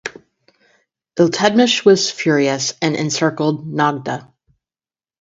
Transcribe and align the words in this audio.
Iltutmish 1.15 1.85
was 1.85 2.09
furious 2.09 2.73
and 2.81 2.95
encircled 2.95 3.67
Nagda. 3.71 4.33